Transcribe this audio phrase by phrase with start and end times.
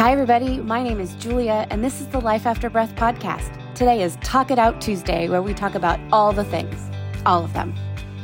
[0.00, 0.56] Hi, everybody.
[0.56, 3.52] My name is Julia, and this is the Life After Breath podcast.
[3.74, 6.88] Today is Talk It Out Tuesday, where we talk about all the things,
[7.26, 7.74] all of them.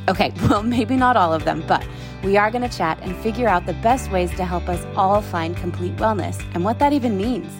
[0.08, 1.86] Okay, well, maybe not all of them, but
[2.24, 5.20] we are going to chat and figure out the best ways to help us all
[5.20, 7.52] find complete wellness and what that even means.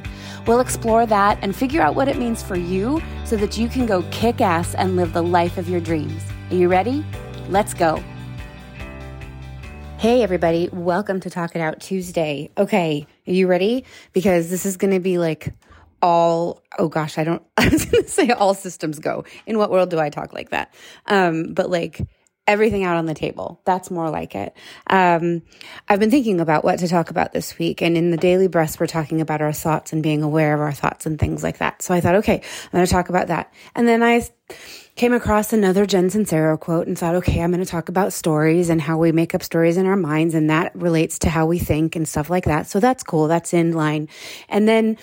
[0.47, 3.85] We'll explore that and figure out what it means for you so that you can
[3.85, 6.23] go kick ass and live the life of your dreams.
[6.51, 7.05] Are you ready?
[7.51, 8.03] Let's go.
[9.99, 10.71] Hey, everybody.
[10.73, 12.49] Welcome to Talk It Out Tuesday.
[12.57, 13.85] Okay, are you ready?
[14.13, 15.53] Because this is going to be like
[16.03, 19.25] all, oh gosh, I don't, I was going to say all systems go.
[19.47, 20.73] In what world do I talk like that?
[21.07, 22.01] Um, but like,
[22.47, 23.61] everything out on the table.
[23.65, 24.57] That's more like it.
[24.89, 25.43] Um,
[25.89, 27.83] I've been thinking about what to talk about this week.
[27.83, 30.73] And in the daily breaths, we're talking about our thoughts and being aware of our
[30.73, 31.83] thoughts and things like that.
[31.83, 33.53] So I thought, okay, I'm going to talk about that.
[33.75, 34.23] And then I
[34.95, 38.71] came across another Jen Sincero quote and thought, okay, I'm going to talk about stories
[38.71, 40.35] and how we make up stories in our minds.
[40.35, 42.67] And that relates to how we think and stuff like that.
[42.67, 43.29] So that's cool.
[43.29, 44.09] That's in line.
[44.49, 44.97] And then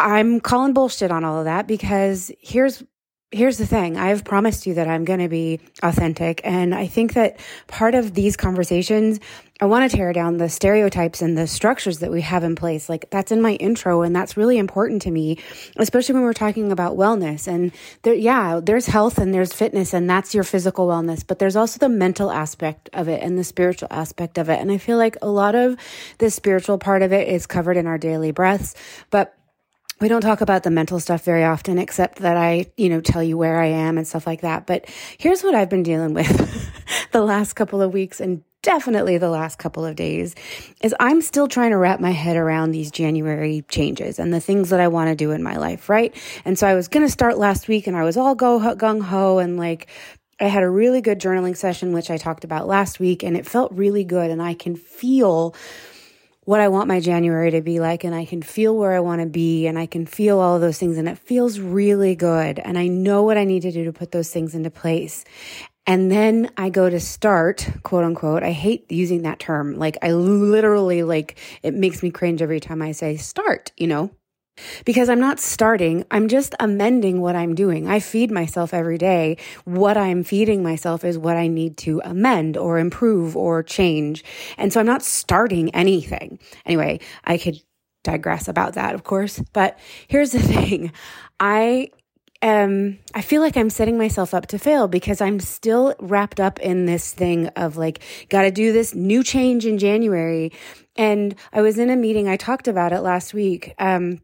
[0.00, 2.82] I'm calling bullshit on all of that because here's
[3.32, 6.40] here's the thing I've promised you that I'm going to be authentic.
[6.44, 9.18] And I think that part of these conversations,
[9.60, 12.88] I want to tear down the stereotypes and the structures that we have in place.
[12.88, 15.38] Like that's in my intro, and that's really important to me,
[15.76, 17.48] especially when we're talking about wellness.
[17.48, 21.56] And there, yeah, there's health and there's fitness, and that's your physical wellness, but there's
[21.56, 24.60] also the mental aspect of it and the spiritual aspect of it.
[24.60, 25.76] And I feel like a lot of
[26.18, 28.74] the spiritual part of it is covered in our daily breaths,
[29.10, 29.35] but
[30.00, 33.22] we don't talk about the mental stuff very often, except that I, you know, tell
[33.22, 34.66] you where I am and stuff like that.
[34.66, 34.86] But
[35.18, 36.70] here's what I've been dealing with
[37.12, 40.34] the last couple of weeks and definitely the last couple of days
[40.82, 44.70] is I'm still trying to wrap my head around these January changes and the things
[44.70, 46.14] that I want to do in my life, right?
[46.44, 49.00] And so I was going to start last week and I was all go gung
[49.02, 49.86] ho and like
[50.40, 53.46] I had a really good journaling session, which I talked about last week, and it
[53.46, 54.30] felt really good.
[54.30, 55.54] And I can feel
[56.46, 59.20] what I want my January to be like and I can feel where I want
[59.20, 62.60] to be and I can feel all of those things and it feels really good
[62.60, 65.24] and I know what I need to do to put those things into place.
[65.88, 68.44] And then I go to start, quote unquote.
[68.44, 69.76] I hate using that term.
[69.76, 74.12] Like I literally like it makes me cringe every time I say start, you know?
[74.84, 77.88] Because I'm not starting, I'm just amending what I'm doing.
[77.88, 79.36] I feed myself every day.
[79.64, 84.24] What I'm feeding myself is what I need to amend or improve or change.
[84.56, 86.38] And so I'm not starting anything.
[86.64, 87.60] Anyway, I could
[88.06, 89.40] digress about that, of course.
[89.52, 89.78] But
[90.08, 90.92] here's the thing
[91.38, 91.90] I
[92.42, 96.58] um I feel like I'm setting myself up to fail because I'm still wrapped up
[96.60, 100.52] in this thing of like got to do this new change in January
[100.96, 104.20] and I was in a meeting I talked about it last week um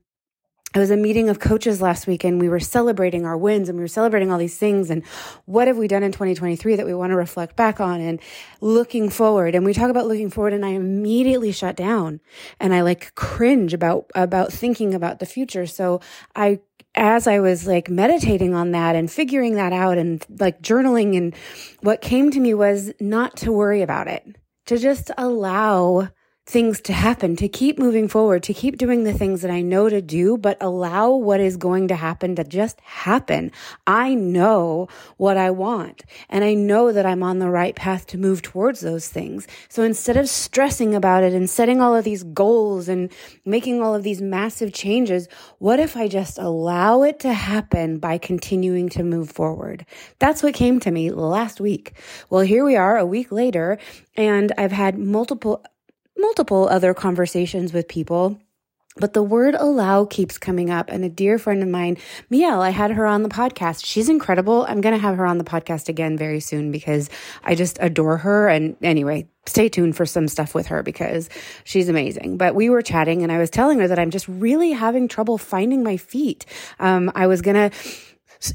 [0.75, 3.77] it was a meeting of coaches last week and we were celebrating our wins and
[3.77, 5.05] we were celebrating all these things and
[5.45, 8.21] what have we done in 2023 that we want to reflect back on and
[8.61, 9.55] looking forward?
[9.55, 12.21] And we talk about looking forward and I immediately shut down
[12.59, 15.67] and I like cringe about about thinking about the future.
[15.67, 16.01] So
[16.35, 16.61] I
[16.95, 21.35] as I was like meditating on that and figuring that out and like journaling and
[21.81, 26.09] what came to me was not to worry about it to just allow
[26.45, 29.89] things to happen, to keep moving forward, to keep doing the things that I know
[29.89, 33.53] to do, but allow what is going to happen to just happen.
[33.87, 34.89] I know
[35.19, 38.81] what I want and I know that I'm on the right path to move towards
[38.81, 39.47] those things.
[39.69, 43.13] So instead of stressing about it and setting all of these goals and
[43.45, 45.29] making all of these massive changes,
[45.59, 49.87] what if I just allow it to happen by continuing to move forward?
[50.19, 51.93] That's what came to me last week.
[52.31, 53.79] Well, here we are a week later
[54.17, 55.65] and I've had multiple
[56.17, 58.39] multiple other conversations with people.
[58.97, 60.91] But the word allow keeps coming up.
[60.91, 61.97] And a dear friend of mine,
[62.29, 63.87] Mielle, I had her on the podcast.
[63.87, 64.67] She's incredible.
[64.69, 67.09] I'm going to have her on the podcast again very soon because
[67.43, 68.49] I just adore her.
[68.49, 71.31] And anyway, stay tuned for some stuff with her because
[71.65, 72.37] she's amazing.
[72.37, 75.39] But we were chatting and I was telling her that I'm just really having trouble
[75.39, 76.45] finding my feet.
[76.79, 77.77] Um, I was going to,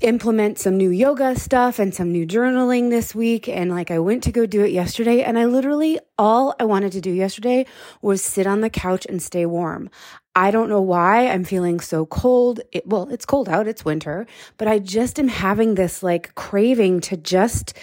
[0.01, 3.47] implement some new yoga stuff and some new journaling this week.
[3.47, 6.91] And like I went to go do it yesterday and I literally, all I wanted
[6.91, 7.65] to do yesterday
[8.01, 9.89] was sit on the couch and stay warm.
[10.35, 12.59] I don't know why I'm feeling so cold.
[12.73, 13.67] It, well, it's cold out.
[13.67, 17.73] It's winter, but I just am having this like craving to just,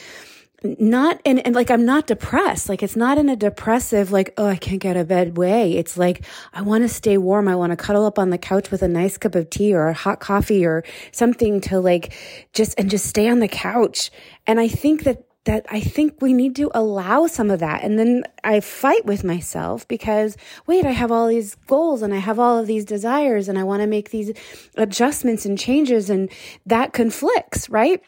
[0.64, 2.68] not and, and like I'm not depressed.
[2.68, 5.76] Like it's not in a depressive, like, oh, I can't get out of bed way.
[5.76, 7.48] It's like I want to stay warm.
[7.48, 9.88] I want to cuddle up on the couch with a nice cup of tea or
[9.88, 10.82] a hot coffee or
[11.12, 12.14] something to like
[12.52, 14.10] just and just stay on the couch.
[14.46, 17.82] And I think that that I think we need to allow some of that.
[17.84, 20.36] And then I fight with myself because
[20.66, 23.64] wait, I have all these goals and I have all of these desires and I
[23.64, 24.32] want to make these
[24.76, 26.30] adjustments and changes and
[26.64, 28.00] that conflicts, right?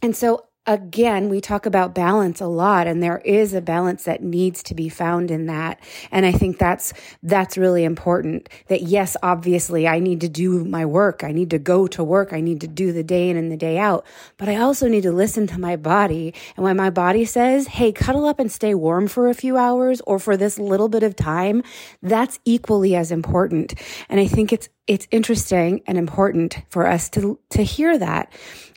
[0.00, 4.22] And so again, we talk about balance a lot and there is a balance that
[4.22, 5.80] needs to be found in that.
[6.12, 10.86] And I think that's, that's really important that yes, obviously I need to do my
[10.86, 11.24] work.
[11.24, 12.32] I need to go to work.
[12.32, 14.06] I need to do the day in and the day out,
[14.36, 16.32] but I also need to listen to my body.
[16.56, 20.00] And when my body says, Hey, cuddle up and stay warm for a few hours
[20.06, 21.64] or for this little bit of time,
[22.02, 23.74] that's equally as important.
[24.08, 28.32] And I think it's, it's interesting and important for us to, to hear that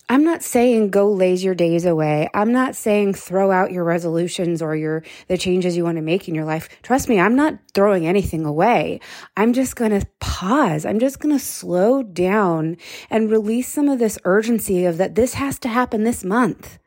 [0.08, 2.30] I'm not saying go laze your days away.
[2.34, 6.28] I'm not saying throw out your resolutions or your the changes you want to make
[6.28, 6.70] in your life.
[6.84, 9.00] Trust me, I'm not throwing anything away.
[9.36, 10.86] I'm just going to pause.
[10.86, 12.78] I'm just going to slow down
[13.10, 16.78] and release some of this urgency of that this has to happen this month.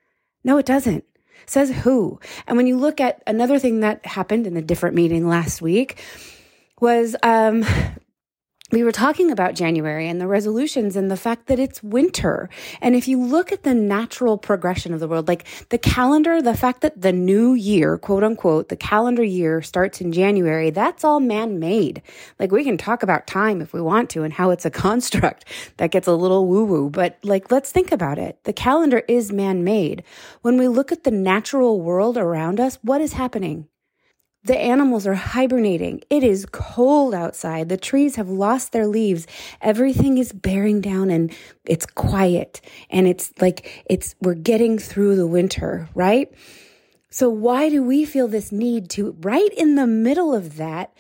[0.45, 1.05] No, it doesn't.
[1.47, 2.21] Says who?
[2.47, 5.99] And when you look at another thing that happened in a different meeting last week
[6.81, 7.65] was um,
[8.71, 12.51] we were talking about January and the resolutions and the fact that it's winter.
[12.83, 16.57] And if you look at the natural progression of the world, like the calendar, the
[16.57, 21.19] fact that the new year, quote unquote, the calendar year starts in January, that's all
[21.19, 22.03] man made.
[22.39, 25.47] Like we can talk about time if we want to and how it's a construct
[25.79, 28.39] that gets a little woo woo, but like let's think about it.
[28.45, 30.03] The calendar is man made.
[30.43, 33.67] When we look at the natural world around us, what is happening?
[34.45, 36.03] The animals are hibernating.
[36.11, 37.69] It is cold outside.
[37.69, 39.27] The trees have lost their leaves.
[39.61, 42.61] Everything is bearing down and it's quiet.
[42.89, 46.33] And it's like it's, we're getting through the winter, right?
[47.11, 50.93] So why do we feel this need to, right in the middle of that,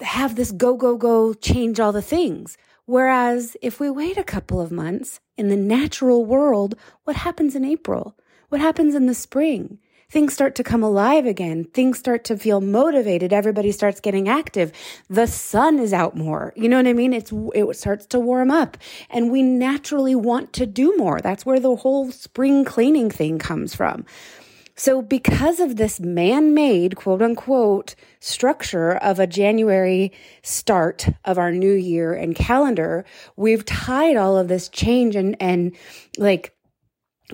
[0.00, 2.58] have this go, go, go, change all the things?
[2.86, 6.74] Whereas if we wait a couple of months in the natural world,
[7.04, 8.16] what happens in April?
[8.48, 9.78] What happens in the spring?
[10.10, 11.64] Things start to come alive again.
[11.64, 13.30] Things start to feel motivated.
[13.30, 14.72] Everybody starts getting active.
[15.10, 16.54] The sun is out more.
[16.56, 17.12] You know what I mean?
[17.12, 18.78] It's, it starts to warm up
[19.10, 21.20] and we naturally want to do more.
[21.20, 24.06] That's where the whole spring cleaning thing comes from.
[24.76, 30.12] So because of this man-made quote unquote structure of a January
[30.42, 33.04] start of our new year and calendar,
[33.36, 35.76] we've tied all of this change and, and
[36.16, 36.54] like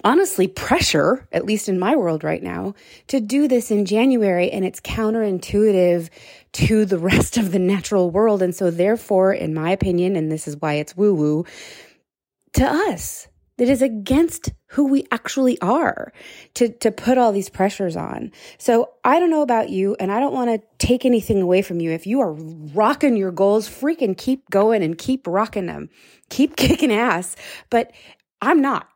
[0.03, 2.75] honestly pressure, at least in my world right now,
[3.09, 4.51] to do this in January.
[4.51, 6.11] And it's counterintuitive
[6.55, 8.43] to the rest of the natural world.
[8.43, 11.45] And so, therefore, in my opinion, and this is why it's woo woo,
[12.55, 16.13] to us, that is against who we actually are
[16.55, 18.33] to, to put all these pressures on.
[18.59, 21.81] So I don't know about you and I don't want to take anything away from
[21.81, 21.93] you.
[21.93, 25.89] If you are rocking your goals, freaking keep going and keep rocking them.
[26.31, 27.37] Keep kicking ass.
[27.71, 27.93] But
[28.43, 28.89] I'm not.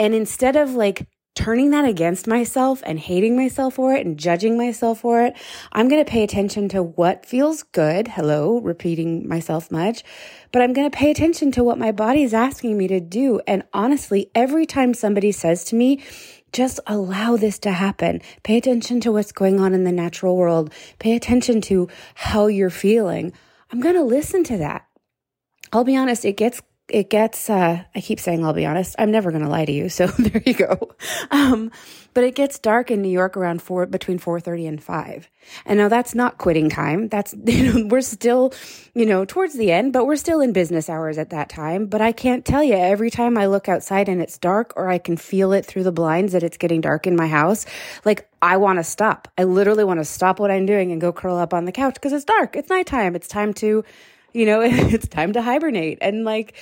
[0.00, 4.56] And instead of like turning that against myself and hating myself for it and judging
[4.56, 5.34] myself for it,
[5.72, 8.08] I'm going to pay attention to what feels good.
[8.08, 10.02] Hello, repeating myself much,
[10.52, 13.42] but I'm going to pay attention to what my body is asking me to do.
[13.46, 16.02] And honestly, every time somebody says to me,
[16.54, 18.22] just allow this to happen.
[18.42, 20.72] Pay attention to what's going on in the natural world.
[20.98, 23.34] Pay attention to how you're feeling.
[23.70, 24.86] I'm going to listen to that.
[25.72, 29.10] I'll be honest, it gets it gets uh, i keep saying i'll be honest i'm
[29.10, 30.90] never going to lie to you so there you go.
[31.30, 31.70] Um,
[32.12, 35.30] but it gets dark in new york around 4 between 4.30 and 5
[35.64, 38.52] and now that's not quitting time that's you know we're still
[38.94, 41.86] you know towards the end but we're still in business hours at that time.
[41.86, 44.98] But i can't tell you every time i look outside and it's dark or i
[44.98, 47.66] can feel it through the blinds that it's getting dark in my house
[48.04, 49.28] like i want to stop.
[49.38, 51.94] I literally want to stop what i'm doing and go curl up on the couch
[51.94, 53.84] because it's dark it's nighttime it's time to
[54.32, 55.98] you know, it's time to hibernate.
[56.00, 56.54] And like,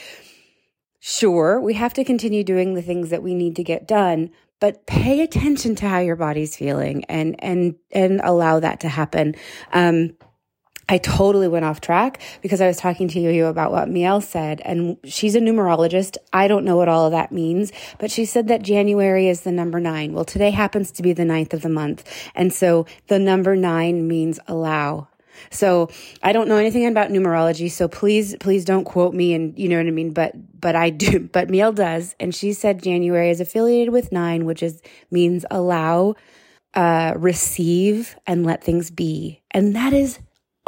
[1.01, 4.87] sure, we have to continue doing the things that we need to get done, but
[4.87, 9.35] pay attention to how your body's feeling and, and, and allow that to happen.
[9.73, 10.15] Um,
[10.89, 14.63] I totally went off track because I was talking to you about what Mielle said,
[14.65, 16.17] and she's a numerologist.
[16.33, 19.53] I don't know what all of that means, but she said that January is the
[19.53, 20.15] number nine.
[20.15, 22.11] Well, today happens to be the ninth of the month.
[22.35, 25.09] And so the number nine means allow,
[25.51, 25.91] so
[26.23, 27.71] I don't know anything about numerology.
[27.71, 30.13] So please, please don't quote me and you know what I mean?
[30.13, 32.15] But, but I do, but Mielle does.
[32.21, 36.15] And she said January is affiliated with nine, which is means allow,
[36.75, 39.43] uh, receive and let things be.
[39.51, 40.19] And that is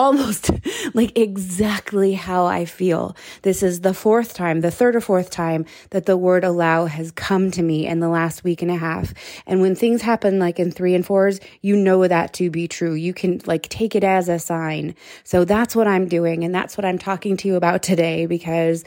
[0.01, 0.51] almost
[0.95, 3.15] like exactly how I feel.
[3.43, 7.11] This is the fourth time, the third or fourth time that the word allow has
[7.11, 9.13] come to me in the last week and a half.
[9.47, 12.95] And when things happen like in three and fours, you know that to be true.
[12.95, 14.95] You can like take it as a sign.
[15.23, 16.45] So that's what I'm doing.
[16.45, 18.85] And that's what I'm talking to you about today because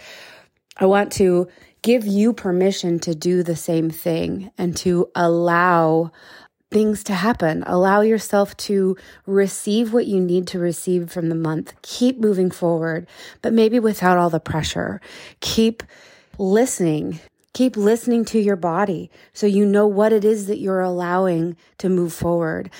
[0.78, 1.48] I want to
[1.84, 6.12] give you permission to do the same thing and to allow
[6.74, 7.64] things to happen.
[7.66, 11.74] Allow yourself to receive what you need to receive from the month.
[11.82, 13.08] Keep moving forward,
[13.42, 15.00] but maybe without all the pressure.
[15.40, 15.84] Keep
[16.38, 17.20] listening
[17.54, 21.88] Keep listening to your body so you know what it is that you're allowing to
[21.88, 22.72] move forward.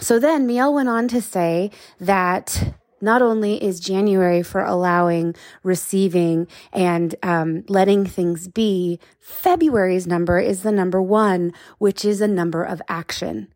[0.00, 1.70] So then Mielle went on to say
[2.00, 10.38] that not only is January for allowing, receiving, and um, letting things be, February's number
[10.38, 13.48] is the number one, which is a number of action.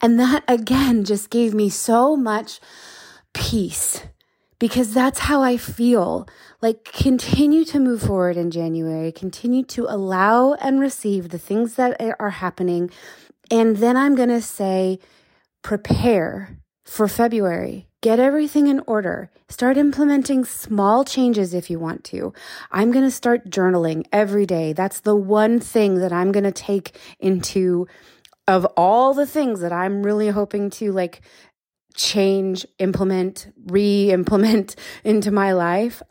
[0.00, 2.60] And that again just gave me so much
[3.34, 4.04] peace
[4.62, 6.28] because that's how I feel.
[6.60, 12.00] Like, continue to move forward in January, continue to allow and receive the things that
[12.20, 12.88] are happening.
[13.50, 15.00] And then I'm going to say,
[15.62, 17.88] prepare for February.
[18.02, 19.30] Get everything in order.
[19.48, 22.34] Start implementing small changes if you want to.
[22.72, 24.72] I'm going to start journaling every day.
[24.72, 27.86] That's the one thing that I'm going to take into
[28.48, 31.20] of all the things that I'm really hoping to like
[31.94, 36.02] change, implement, re implement into my life,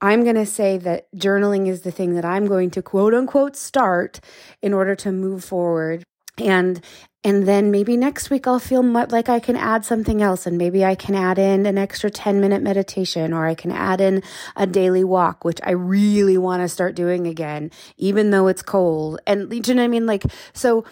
[0.00, 3.56] I'm going to say that journaling is the thing that I'm going to quote unquote
[3.56, 4.20] start
[4.62, 6.04] in order to move forward.
[6.40, 6.80] And
[7.22, 10.84] and then maybe next week I'll feel like I can add something else and maybe
[10.86, 14.22] I can add in an extra 10 minute meditation or I can add in
[14.56, 19.20] a daily walk, which I really want to start doing again, even though it's cold.
[19.26, 20.06] And you know what I mean?
[20.06, 20.86] Like, so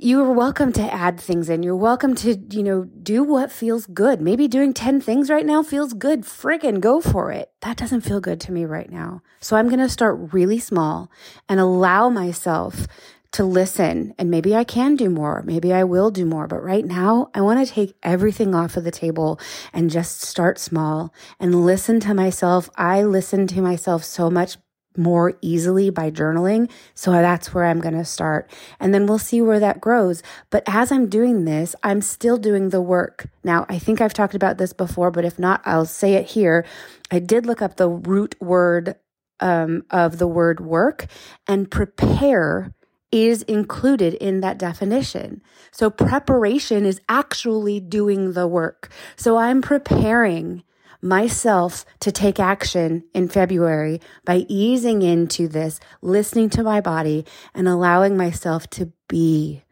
[0.00, 1.64] you are welcome to add things in.
[1.64, 4.20] You're welcome to, you know, do what feels good.
[4.20, 6.22] Maybe doing 10 things right now feels good.
[6.22, 7.50] Friggin' go for it.
[7.62, 9.22] That doesn't feel good to me right now.
[9.40, 11.10] So I'm going to start really small
[11.48, 12.86] and allow myself
[13.32, 14.14] to listen.
[14.18, 15.42] And maybe I can do more.
[15.44, 16.46] Maybe I will do more.
[16.46, 19.38] But right now, I want to take everything off of the table
[19.72, 22.70] and just start small and listen to myself.
[22.76, 24.56] I listen to myself so much
[24.96, 26.70] more easily by journaling.
[26.94, 28.50] So that's where I'm going to start.
[28.80, 30.22] And then we'll see where that grows.
[30.50, 33.28] But as I'm doing this, I'm still doing the work.
[33.44, 36.66] Now, I think I've talked about this before, but if not, I'll say it here.
[37.10, 38.96] I did look up the root word
[39.40, 41.06] um, of the word work
[41.46, 42.74] and prepare
[43.10, 45.42] is included in that definition.
[45.70, 48.90] So preparation is actually doing the work.
[49.16, 50.62] So I'm preparing
[51.00, 57.24] myself to take action in February by easing into this, listening to my body,
[57.54, 59.62] and allowing myself to be.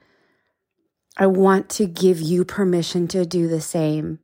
[1.18, 4.20] I want to give you permission to do the same.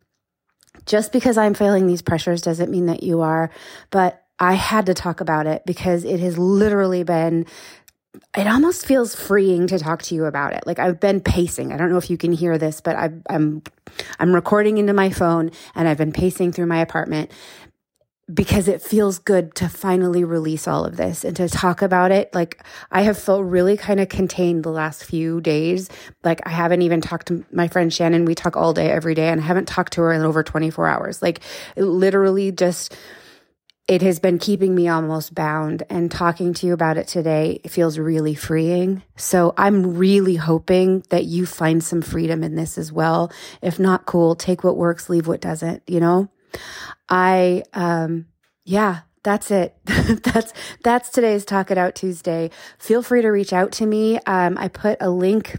[0.85, 3.51] Just because I'm feeling these pressures doesn't mean that you are,
[3.91, 7.47] but I had to talk about it because it has literally been
[8.37, 10.67] it almost feels freeing to talk to you about it.
[10.67, 11.73] Like I've been pacing.
[11.73, 13.63] I don't know if you can hear this, but I, I'm
[14.19, 17.31] I'm recording into my phone and I've been pacing through my apartment
[18.33, 22.35] because it feels good to finally release all of this and to talk about it.
[22.35, 25.91] Like I have felt really kind of contained the last few days.
[26.23, 28.25] Like I haven't even talked to my friend Shannon.
[28.25, 30.87] We talk all day, every day, and I haven't talked to her in over 24
[30.87, 31.21] hours.
[31.21, 31.41] Like
[31.77, 32.97] literally just
[33.89, 37.99] it has been keeping me almost bound and talking to you about it today feels
[37.99, 39.03] really freeing.
[39.17, 43.33] So I'm really hoping that you find some freedom in this as well.
[43.61, 44.37] If not, cool.
[44.37, 46.29] Take what works, leave what doesn't, you know?
[47.09, 48.27] I, um,
[48.65, 49.75] yeah, that's it.
[49.85, 50.53] that's,
[50.85, 52.51] that's today's Talk It Out Tuesday.
[52.79, 54.19] Feel free to reach out to me.
[54.27, 55.59] Um, I put a link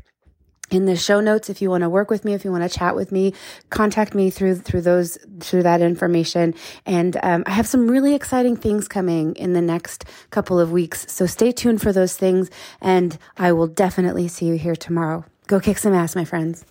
[0.74, 2.78] in the show notes if you want to work with me if you want to
[2.78, 3.34] chat with me
[3.70, 6.54] contact me through through those through that information
[6.86, 11.06] and um, i have some really exciting things coming in the next couple of weeks
[11.12, 12.50] so stay tuned for those things
[12.82, 16.66] and i will definitely see you here tomorrow go kick some ass my friends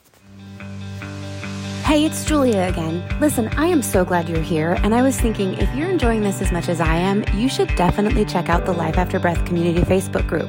[1.85, 3.04] Hey, it's Julia again.
[3.21, 6.40] Listen, I am so glad you're here, and I was thinking if you're enjoying this
[6.40, 9.80] as much as I am, you should definitely check out the Life After Breath Community
[9.82, 10.49] Facebook group.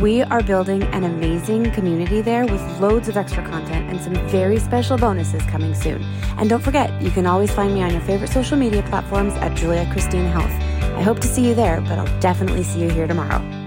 [0.00, 4.60] We are building an amazing community there with loads of extra content and some very
[4.60, 6.04] special bonuses coming soon.
[6.38, 9.56] And don't forget, you can always find me on your favorite social media platforms at
[9.56, 10.52] Julia Christine Health.
[10.96, 13.57] I hope to see you there, but I'll definitely see you here tomorrow.